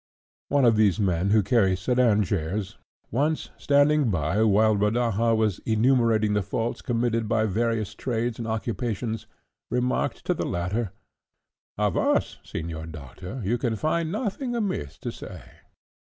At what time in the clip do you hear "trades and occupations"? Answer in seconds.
7.93-9.27